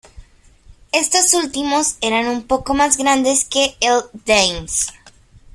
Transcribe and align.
Estos 0.93 1.31
últimos 1.35 1.97
eran 2.01 2.25
un 2.27 2.41
poco 2.47 2.73
más 2.73 2.97
grandes 2.97 3.45
que 3.45 3.75
el 3.81 4.01
"Thames". 4.25 4.87